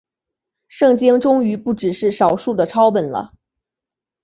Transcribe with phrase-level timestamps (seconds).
[0.67, 3.33] 圣经终于不只是少数的抄本了。